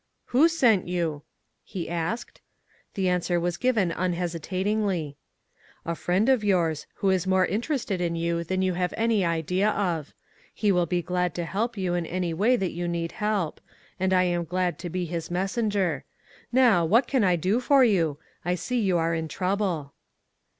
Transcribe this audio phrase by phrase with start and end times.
[0.33, 1.21] "Who sent you?"
[1.63, 2.41] he asked.
[2.95, 5.15] The answer was given unhesitatingly:
[5.85, 9.69] "A friend of yours, who is more interested in you than you have any idea
[9.69, 10.11] of.
[10.55, 13.61] He will be glad to help you in any way that you need help;
[13.99, 16.03] and I am glad to be his messenger.
[16.51, 18.17] Now, what can I do for you?
[18.43, 19.93] I see you are in trouble."